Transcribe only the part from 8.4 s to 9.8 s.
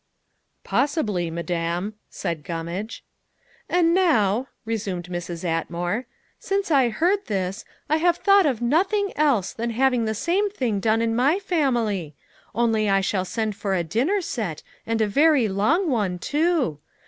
of nothing else than